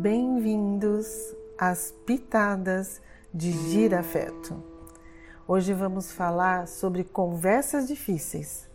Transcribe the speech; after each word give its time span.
bem-vindos 0.00 1.36
às 1.58 1.92
Pitadas 2.06 3.02
de 3.34 3.52
Girafeto. 3.52 4.64
Hoje 5.46 5.74
vamos 5.74 6.10
falar 6.10 6.66
sobre 6.66 7.04
conversas 7.04 7.86
difíceis. 7.86 8.66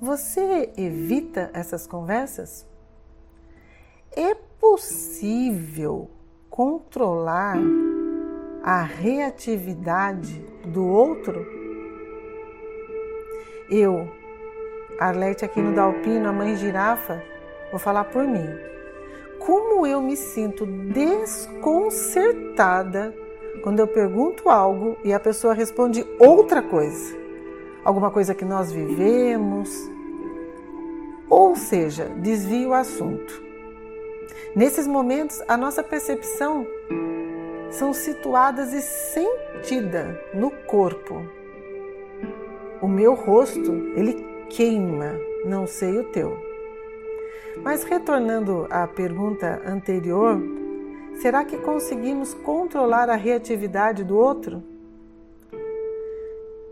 Você 0.00 0.72
evita 0.78 1.50
essas 1.52 1.86
conversas? 1.86 2.66
É 4.16 4.34
possível 4.34 6.10
controlar 6.48 7.58
a 8.62 8.80
reatividade 8.80 10.40
do 10.64 10.86
outro? 10.86 11.46
Eu, 13.70 14.10
Arlete 14.98 15.44
Aquino 15.44 15.74
Dalpino, 15.74 16.30
a 16.30 16.32
mãe 16.32 16.56
girafa, 16.56 17.22
vou 17.70 17.78
falar 17.78 18.04
por 18.04 18.26
mim 18.26 18.72
como 19.46 19.86
eu 19.86 20.00
me 20.00 20.16
sinto 20.16 20.64
desconcertada 20.64 23.14
quando 23.62 23.80
eu 23.80 23.86
pergunto 23.86 24.48
algo 24.48 24.96
e 25.04 25.12
a 25.12 25.20
pessoa 25.20 25.52
responde 25.54 26.06
outra 26.18 26.62
coisa. 26.62 27.14
Alguma 27.84 28.10
coisa 28.10 28.34
que 28.34 28.44
nós 28.44 28.72
vivemos, 28.72 29.90
ou 31.28 31.54
seja, 31.56 32.06
desvia 32.16 32.68
o 32.68 32.74
assunto. 32.74 33.42
Nesses 34.54 34.86
momentos, 34.86 35.42
a 35.48 35.56
nossa 35.56 35.82
percepção 35.82 36.66
são 37.70 37.92
situadas 37.92 38.72
e 38.72 38.82
sentida 38.82 40.20
no 40.34 40.50
corpo. 40.50 41.26
O 42.80 42.86
meu 42.86 43.14
rosto, 43.14 43.72
ele 43.96 44.24
queima, 44.48 45.18
não 45.44 45.66
sei 45.66 45.98
o 45.98 46.04
teu. 46.04 46.51
Mas 47.62 47.84
retornando 47.84 48.66
à 48.70 48.86
pergunta 48.86 49.60
anterior, 49.66 50.40
será 51.20 51.44
que 51.44 51.58
conseguimos 51.58 52.34
controlar 52.34 53.10
a 53.10 53.16
reatividade 53.16 54.02
do 54.02 54.16
outro? 54.16 54.62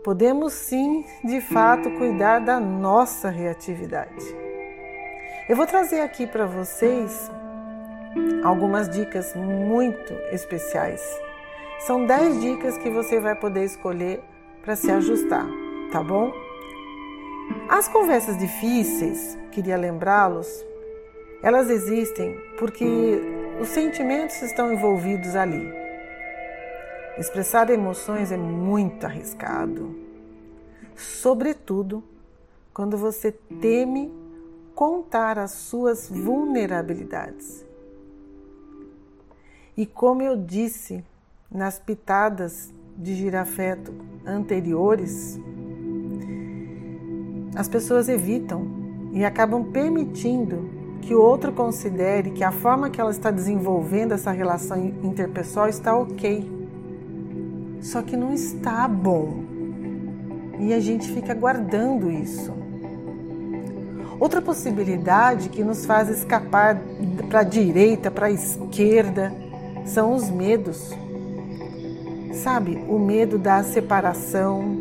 Podemos 0.03 0.53
sim, 0.53 1.05
de 1.23 1.39
fato, 1.41 1.91
cuidar 1.91 2.39
da 2.39 2.59
nossa 2.59 3.29
reatividade. 3.29 4.35
Eu 5.47 5.55
vou 5.55 5.67
trazer 5.67 6.01
aqui 6.01 6.25
para 6.25 6.45
vocês 6.45 7.31
algumas 8.43 8.89
dicas 8.89 9.35
muito 9.35 10.13
especiais. 10.31 11.01
São 11.81 12.05
10 12.05 12.41
dicas 12.41 12.77
que 12.77 12.89
você 12.89 13.19
vai 13.19 13.35
poder 13.35 13.63
escolher 13.63 14.21
para 14.63 14.75
se 14.75 14.91
ajustar, 14.91 15.45
tá 15.91 16.01
bom? 16.01 16.31
As 17.71 17.87
conversas 17.87 18.37
difíceis, 18.37 19.37
queria 19.49 19.77
lembrá-los, 19.77 20.45
elas 21.41 21.69
existem 21.69 22.37
porque 22.59 23.21
os 23.61 23.69
sentimentos 23.69 24.41
estão 24.41 24.73
envolvidos 24.73 25.37
ali. 25.37 25.71
Expressar 27.17 27.69
emoções 27.69 28.29
é 28.29 28.35
muito 28.35 29.05
arriscado, 29.05 29.95
sobretudo 30.97 32.03
quando 32.73 32.97
você 32.97 33.31
teme 33.61 34.11
contar 34.75 35.39
as 35.39 35.51
suas 35.51 36.09
vulnerabilidades. 36.09 37.65
E 39.77 39.85
como 39.85 40.21
eu 40.21 40.35
disse 40.35 41.05
nas 41.49 41.79
pitadas 41.79 42.73
de 42.97 43.15
girafeto 43.15 43.93
anteriores, 44.25 45.39
as 47.55 47.67
pessoas 47.67 48.07
evitam 48.07 48.65
e 49.11 49.25
acabam 49.25 49.63
permitindo 49.63 50.69
que 51.01 51.13
o 51.13 51.21
outro 51.21 51.51
considere 51.51 52.31
que 52.31 52.43
a 52.43 52.51
forma 52.51 52.89
que 52.89 53.01
ela 53.01 53.11
está 53.11 53.31
desenvolvendo 53.31 54.13
essa 54.13 54.31
relação 54.31 54.77
interpessoal 55.03 55.67
está 55.67 55.95
ok. 55.95 56.49
Só 57.81 58.01
que 58.01 58.15
não 58.15 58.33
está 58.33 58.87
bom. 58.87 59.43
E 60.59 60.73
a 60.73 60.79
gente 60.79 61.11
fica 61.11 61.33
guardando 61.33 62.11
isso. 62.11 62.53
Outra 64.19 64.39
possibilidade 64.39 65.49
que 65.49 65.63
nos 65.63 65.83
faz 65.83 66.07
escapar 66.07 66.79
para 67.27 67.39
a 67.39 67.43
direita, 67.43 68.11
para 68.11 68.27
a 68.27 68.31
esquerda, 68.31 69.33
são 69.83 70.13
os 70.13 70.29
medos. 70.29 70.95
Sabe, 72.33 72.83
o 72.87 72.99
medo 72.99 73.39
da 73.39 73.63
separação, 73.63 74.80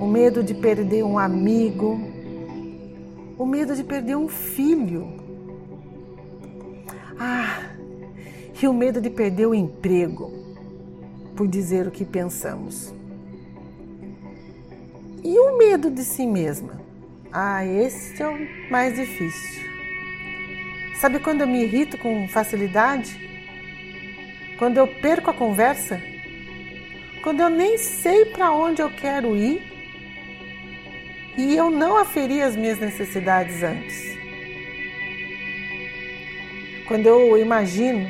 o 0.00 0.06
medo 0.06 0.42
de 0.42 0.54
perder 0.54 1.04
um 1.04 1.18
amigo, 1.18 2.00
o 3.36 3.44
medo 3.44 3.76
de 3.76 3.84
perder 3.84 4.16
um 4.16 4.28
filho. 4.28 5.06
Ah, 7.18 7.70
e 8.62 8.66
o 8.66 8.72
medo 8.72 8.98
de 8.98 9.10
perder 9.10 9.46
o 9.46 9.54
emprego, 9.54 10.32
por 11.36 11.46
dizer 11.46 11.86
o 11.86 11.90
que 11.90 12.06
pensamos. 12.06 12.94
E 15.22 15.38
o 15.38 15.58
medo 15.58 15.90
de 15.90 16.02
si 16.02 16.26
mesma? 16.26 16.80
Ah, 17.30 17.64
esse 17.66 18.22
é 18.22 18.26
o 18.26 18.38
mais 18.70 18.96
difícil. 18.96 19.68
Sabe 20.98 21.18
quando 21.18 21.42
eu 21.42 21.46
me 21.46 21.62
irrito 21.62 21.98
com 21.98 22.26
facilidade? 22.26 23.20
Quando 24.58 24.78
eu 24.78 24.86
perco 24.86 25.28
a 25.28 25.34
conversa? 25.34 26.00
Quando 27.22 27.40
eu 27.40 27.50
nem 27.50 27.76
sei 27.76 28.24
para 28.24 28.50
onde 28.50 28.80
eu 28.80 28.90
quero 28.90 29.36
ir 29.36 29.69
e 31.36 31.56
eu 31.56 31.70
não 31.70 31.96
aferi 31.96 32.42
as 32.42 32.56
minhas 32.56 32.78
necessidades 32.78 33.62
antes. 33.62 34.18
Quando 36.86 37.06
eu 37.06 37.38
imagino, 37.38 38.08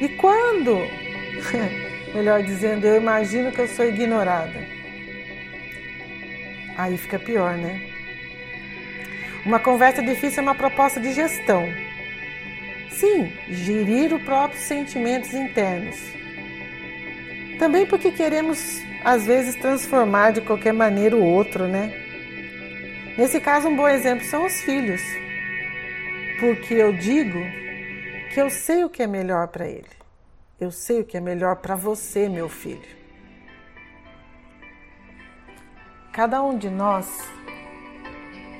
e 0.00 0.08
quando, 0.10 0.78
melhor 2.14 2.42
dizendo, 2.42 2.86
eu 2.86 2.96
imagino 2.96 3.50
que 3.50 3.62
eu 3.62 3.68
sou 3.68 3.86
ignorada, 3.86 4.66
aí 6.76 6.98
fica 6.98 7.18
pior, 7.18 7.56
né? 7.56 7.80
Uma 9.44 9.58
conversa 9.58 10.02
difícil 10.02 10.40
é 10.40 10.42
uma 10.42 10.54
proposta 10.54 11.00
de 11.00 11.12
gestão. 11.12 11.64
Sim, 12.90 13.32
gerir 13.48 14.12
os 14.12 14.22
próprios 14.22 14.62
sentimentos 14.62 15.32
internos. 15.32 15.96
Também 17.58 17.86
porque 17.86 18.10
queremos, 18.10 18.82
às 19.04 19.24
vezes, 19.24 19.54
transformar 19.54 20.32
de 20.32 20.40
qualquer 20.42 20.72
maneira 20.72 21.16
o 21.16 21.24
outro, 21.24 21.66
né? 21.66 22.05
Nesse 23.16 23.40
caso, 23.40 23.68
um 23.68 23.74
bom 23.74 23.88
exemplo 23.88 24.26
são 24.26 24.44
os 24.44 24.60
filhos, 24.60 25.00
porque 26.38 26.74
eu 26.74 26.92
digo 26.92 27.38
que 28.32 28.38
eu 28.38 28.50
sei 28.50 28.84
o 28.84 28.90
que 28.90 29.02
é 29.02 29.06
melhor 29.06 29.48
para 29.48 29.66
ele, 29.66 29.88
eu 30.60 30.70
sei 30.70 31.00
o 31.00 31.04
que 31.04 31.16
é 31.16 31.20
melhor 31.20 31.56
para 31.56 31.74
você, 31.74 32.28
meu 32.28 32.46
filho. 32.48 32.96
Cada 36.12 36.42
um 36.42 36.58
de 36.58 36.68
nós 36.68 37.06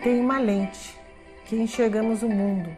tem 0.03 0.19
uma 0.21 0.39
lente 0.39 0.99
que 1.45 1.56
enxergamos 1.56 2.22
o 2.22 2.28
mundo. 2.28 2.75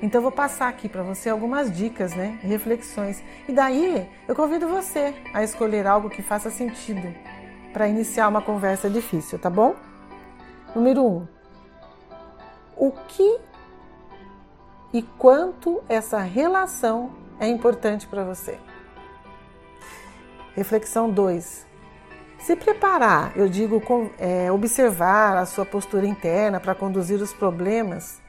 Então, 0.00 0.22
vou 0.22 0.32
passar 0.32 0.68
aqui 0.68 0.88
para 0.88 1.02
você 1.02 1.28
algumas 1.28 1.76
dicas, 1.76 2.14
né? 2.14 2.38
Reflexões. 2.42 3.22
E 3.48 3.52
daí, 3.52 4.08
eu 4.28 4.34
convido 4.34 4.68
você 4.68 5.14
a 5.32 5.42
escolher 5.42 5.86
algo 5.86 6.10
que 6.10 6.22
faça 6.22 6.50
sentido 6.50 7.12
para 7.72 7.88
iniciar 7.88 8.28
uma 8.28 8.42
conversa 8.42 8.88
difícil, 8.90 9.38
tá 9.38 9.48
bom? 9.50 9.74
Número 10.74 11.04
um, 11.04 11.26
o 12.76 12.90
que 12.90 13.38
e 14.92 15.02
quanto 15.02 15.82
essa 15.88 16.18
relação 16.18 17.12
é 17.38 17.46
importante 17.46 18.08
para 18.08 18.24
você. 18.24 18.58
Reflexão 20.54 21.10
2. 21.10 21.64
Se 22.40 22.56
preparar, 22.56 23.36
eu 23.36 23.48
digo 23.48 23.80
é, 24.18 24.50
observar 24.50 25.36
a 25.36 25.46
sua 25.46 25.64
postura 25.64 26.06
interna 26.06 26.58
para 26.58 26.74
conduzir 26.74 27.20
os 27.22 27.32
problemas, 27.32 28.20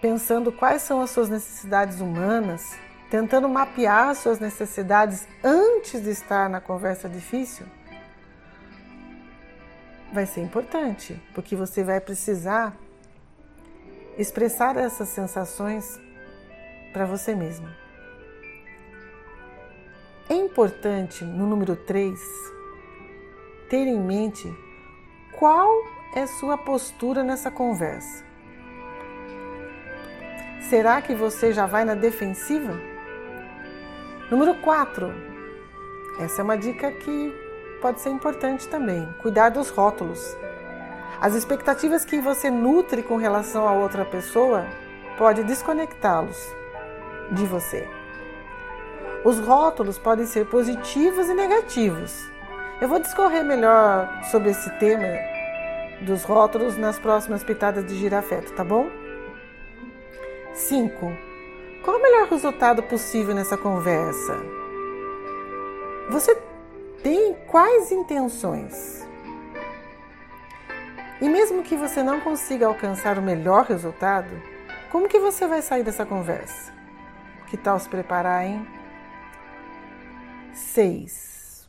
pensando 0.00 0.50
quais 0.50 0.82
são 0.82 1.00
as 1.00 1.10
suas 1.10 1.28
necessidades 1.28 2.00
humanas, 2.00 2.76
tentando 3.08 3.48
mapear 3.48 4.14
suas 4.16 4.40
necessidades 4.40 5.26
antes 5.42 6.02
de 6.02 6.10
estar 6.10 6.48
na 6.48 6.60
conversa 6.60 7.08
difícil 7.08 7.66
vai 10.12 10.26
ser 10.26 10.40
importante, 10.40 11.20
porque 11.34 11.54
você 11.54 11.84
vai 11.84 12.00
precisar 12.00 12.76
expressar 14.18 14.76
essas 14.76 15.08
sensações 15.08 16.00
para 16.92 17.06
você 17.06 17.34
mesmo. 17.34 17.68
É 20.28 20.34
importante, 20.34 21.24
no 21.24 21.46
número 21.46 21.74
3, 21.74 22.18
ter 23.68 23.86
em 23.86 23.98
mente 23.98 24.52
qual 25.38 25.68
é 26.14 26.26
sua 26.26 26.58
postura 26.58 27.22
nessa 27.24 27.50
conversa. 27.50 28.24
Será 30.68 31.02
que 31.02 31.14
você 31.14 31.52
já 31.52 31.66
vai 31.66 31.84
na 31.84 31.94
defensiva? 31.94 32.78
Número 34.30 34.54
4. 34.60 35.12
Essa 36.20 36.42
é 36.42 36.44
uma 36.44 36.56
dica 36.56 36.92
que 36.92 37.49
pode 37.80 38.00
ser 38.00 38.10
importante 38.10 38.68
também. 38.68 39.08
Cuidar 39.20 39.48
dos 39.48 39.70
rótulos. 39.70 40.36
As 41.20 41.34
expectativas 41.34 42.04
que 42.04 42.20
você 42.20 42.50
nutre 42.50 43.02
com 43.02 43.16
relação 43.16 43.66
a 43.66 43.72
outra 43.72 44.04
pessoa 44.04 44.66
pode 45.18 45.42
desconectá-los 45.42 46.38
de 47.32 47.44
você. 47.46 47.88
Os 49.24 49.38
rótulos 49.38 49.98
podem 49.98 50.24
ser 50.24 50.46
positivos 50.46 51.28
e 51.28 51.34
negativos. 51.34 52.30
Eu 52.80 52.88
vou 52.88 52.98
discorrer 52.98 53.44
melhor 53.44 54.08
sobre 54.30 54.50
esse 54.50 54.70
tema 54.78 55.18
dos 56.00 56.24
rótulos 56.24 56.78
nas 56.78 56.98
próximas 56.98 57.44
pitadas 57.44 57.84
de 57.84 57.94
girafeto, 57.96 58.52
tá 58.52 58.64
bom? 58.64 58.88
5. 60.54 61.12
Qual 61.84 61.98
o 61.98 62.02
melhor 62.02 62.28
resultado 62.28 62.82
possível 62.82 63.34
nessa 63.34 63.56
conversa? 63.56 64.36
Você 66.10 66.34
tem 67.02 67.34
quais 67.46 67.90
intenções? 67.90 69.06
E 71.20 71.28
mesmo 71.28 71.62
que 71.62 71.76
você 71.76 72.02
não 72.02 72.20
consiga 72.20 72.66
alcançar 72.66 73.18
o 73.18 73.22
melhor 73.22 73.66
resultado, 73.66 74.30
como 74.90 75.08
que 75.08 75.18
você 75.18 75.46
vai 75.46 75.60
sair 75.62 75.82
dessa 75.82 76.06
conversa? 76.06 76.72
Que 77.48 77.56
tal 77.56 77.78
se 77.78 77.88
preparar, 77.88 78.44
hein? 78.44 78.66
6. 80.54 81.68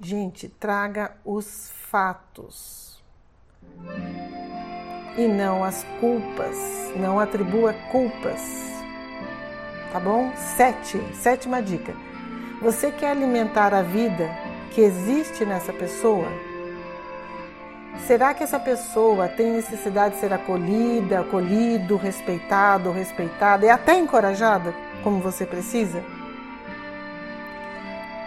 Gente, 0.00 0.48
traga 0.48 1.16
os 1.24 1.70
fatos 1.70 3.02
e 5.16 5.28
não 5.28 5.62
as 5.62 5.84
culpas. 6.00 6.56
Não 6.96 7.18
atribua 7.18 7.72
culpas. 7.90 8.40
Tá 9.92 10.00
bom? 10.00 10.34
7. 10.36 10.98
Sétima 11.14 11.62
dica. 11.62 11.94
Você 12.64 12.90
quer 12.90 13.10
alimentar 13.10 13.74
a 13.74 13.82
vida 13.82 14.34
que 14.70 14.80
existe 14.80 15.44
nessa 15.44 15.70
pessoa? 15.70 16.26
Será 18.06 18.32
que 18.32 18.42
essa 18.42 18.58
pessoa 18.58 19.28
tem 19.28 19.52
necessidade 19.52 20.14
de 20.14 20.20
ser 20.22 20.32
acolhida, 20.32 21.20
acolhido, 21.20 21.98
respeitado, 21.98 22.90
respeitada 22.90 23.66
e 23.66 23.68
até 23.68 23.98
encorajada, 23.98 24.74
como 25.02 25.20
você 25.20 25.44
precisa? 25.44 26.02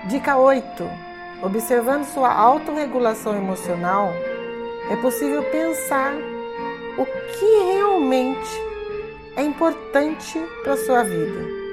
Dica 0.07 0.37
8. 0.37 0.87
Observando 1.41 2.05
sua 2.05 2.31
autorregulação 2.31 3.35
emocional, 3.35 4.11
é 4.91 4.95
possível 4.97 5.41
pensar 5.45 6.13
o 6.95 7.05
que 7.05 7.73
realmente 7.73 8.61
é 9.35 9.41
importante 9.41 10.39
para 10.63 10.73
a 10.73 10.77
sua 10.77 11.01
vida. 11.01 11.66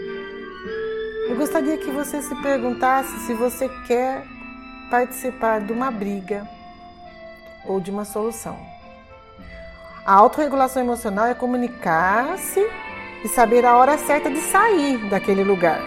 Eu 1.35 1.39
gostaria 1.39 1.77
que 1.77 1.91
você 1.91 2.23
se 2.23 2.33
perguntasse 2.43 3.27
se 3.27 3.35
você 3.35 3.69
quer 3.89 4.25
participar 4.89 5.63
de 5.63 5.73
uma 5.73 5.91
briga 5.91 6.49
ou 7.67 7.81
de 7.81 7.91
uma 7.91 8.05
solução. 8.05 8.57
A 10.07 10.13
autorregulação 10.13 10.81
emocional 10.81 11.27
é 11.27 11.35
comunicar-se 11.35 12.65
e 13.25 13.27
saber 13.27 13.67
a 13.67 13.77
hora 13.77 13.99
certa 13.99 14.31
de 14.31 14.39
sair 14.43 15.11
daquele 15.11 15.43
lugar. 15.43 15.81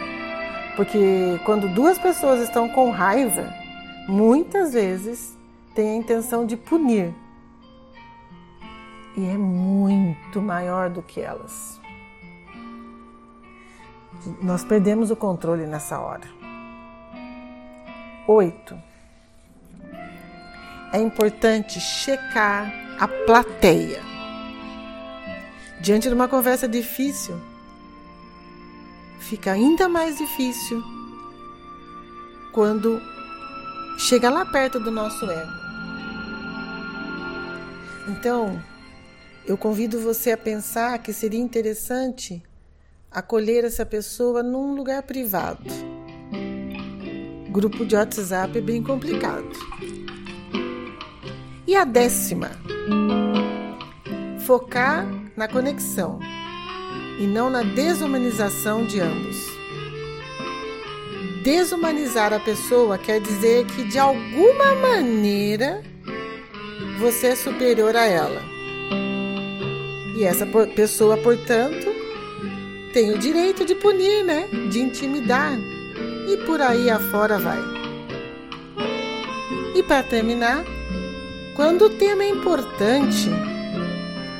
Porque 0.75 1.39
quando 1.45 1.73
duas 1.73 1.97
pessoas 1.97 2.41
estão 2.41 2.67
com 2.67 2.91
raiva, 2.91 3.49
muitas 4.05 4.73
vezes 4.73 5.33
têm 5.73 5.91
a 5.91 5.95
intenção 5.95 6.45
de 6.45 6.57
punir. 6.57 7.15
E 9.15 9.25
é 9.25 9.37
muito 9.37 10.41
maior 10.41 10.89
do 10.89 11.01
que 11.01 11.21
elas. 11.21 11.79
Nós 14.41 14.63
perdemos 14.63 15.11
o 15.11 15.15
controle 15.15 15.65
nessa 15.65 15.99
hora. 15.99 16.27
Oito 18.27 18.77
é 20.91 20.99
importante 20.99 21.79
checar 21.79 22.71
a 22.99 23.07
plateia. 23.07 24.01
Diante 25.81 26.07
de 26.07 26.13
uma 26.13 26.27
conversa 26.27 26.67
difícil, 26.67 27.39
fica 29.19 29.51
ainda 29.51 29.87
mais 29.87 30.17
difícil 30.17 30.83
quando 32.51 32.99
chega 33.97 34.29
lá 34.29 34.45
perto 34.45 34.79
do 34.79 34.89
nosso 34.89 35.29
ego. 35.29 35.51
Então, 38.07 38.61
eu 39.45 39.57
convido 39.57 39.99
você 39.99 40.31
a 40.31 40.37
pensar 40.37 40.97
que 40.99 41.13
seria 41.13 41.39
interessante 41.39 42.41
acolher 43.11 43.63
essa 43.63 43.85
pessoa 43.85 44.43
num 44.43 44.75
lugar 44.75 45.03
privado. 45.03 45.63
Grupo 47.49 47.85
de 47.85 47.95
WhatsApp 47.95 48.57
é 48.57 48.61
bem 48.61 48.83
complicado. 48.83 49.49
E 51.65 51.75
a 51.75 51.83
décima, 51.83 52.51
focar 54.45 55.05
na 55.35 55.47
conexão 55.47 56.19
e 57.19 57.25
não 57.25 57.49
na 57.49 57.63
desumanização 57.63 58.85
de 58.85 58.99
ambos. 58.99 59.37
Desumanizar 61.43 62.33
a 62.33 62.39
pessoa 62.39 62.97
quer 62.97 63.19
dizer 63.19 63.65
que 63.67 63.83
de 63.85 63.97
alguma 63.97 64.75
maneira 64.75 65.81
você 66.99 67.27
é 67.27 67.35
superior 67.35 67.95
a 67.95 68.05
ela. 68.05 68.41
E 70.17 70.23
essa 70.23 70.45
pessoa, 70.75 71.17
portanto, 71.17 71.96
tem 72.97 73.11
o 73.11 73.17
direito 73.19 73.63
de 73.63 73.75
punir, 73.75 74.23
né? 74.23 74.47
De 74.71 74.79
intimidar. 74.79 75.55
E 76.27 76.35
por 76.47 76.59
aí 76.59 76.89
afora 76.89 77.37
vai. 77.37 77.59
E 79.75 79.83
para 79.83 80.01
terminar, 80.01 80.65
quando 81.55 81.83
o 81.83 81.89
tema 81.91 82.23
é 82.23 82.29
importante, 82.29 83.29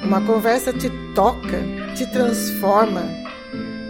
uma 0.04 0.21
conversa 0.21 0.74
te 0.74 0.89
toca, 1.13 1.62
te 1.95 2.07
transforma, 2.07 3.04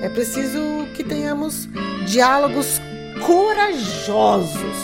é 0.02 0.10
preciso 0.10 0.60
que 0.94 1.02
tenhamos 1.02 1.70
diálogos 2.06 2.82
corajosos. 3.26 4.76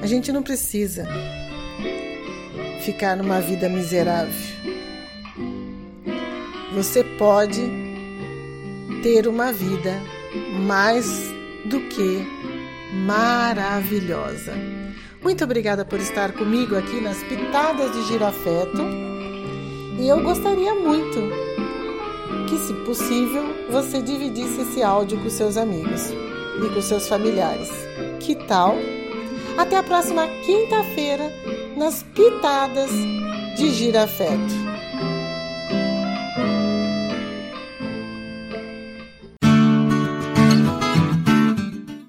A 0.00 0.06
gente 0.06 0.32
não 0.32 0.42
precisa 0.42 1.06
ficar 2.80 3.14
numa 3.14 3.42
vida 3.42 3.68
miserável. 3.68 4.77
Você 6.74 7.02
pode 7.02 7.62
ter 9.02 9.26
uma 9.26 9.52
vida 9.52 10.02
mais 10.66 11.06
do 11.64 11.80
que 11.88 12.26
maravilhosa. 13.06 14.52
Muito 15.22 15.44
obrigada 15.44 15.84
por 15.84 15.98
estar 15.98 16.32
comigo 16.32 16.76
aqui 16.76 17.00
nas 17.00 17.22
Pitadas 17.24 17.92
de 17.92 18.02
Girafeto. 18.04 18.82
E 19.98 20.08
eu 20.08 20.22
gostaria 20.22 20.74
muito 20.74 21.20
que, 22.48 22.58
se 22.58 22.72
possível, 22.84 23.42
você 23.70 24.00
dividisse 24.00 24.60
esse 24.60 24.82
áudio 24.82 25.18
com 25.18 25.30
seus 25.30 25.56
amigos 25.56 26.10
e 26.10 26.74
com 26.74 26.82
seus 26.82 27.08
familiares. 27.08 27.70
Que 28.20 28.34
tal? 28.46 28.76
Até 29.56 29.76
a 29.76 29.82
próxima 29.82 30.28
quinta-feira 30.44 31.32
nas 31.76 32.02
Pitadas 32.14 32.90
de 33.56 33.70
Girafeto. 33.70 34.77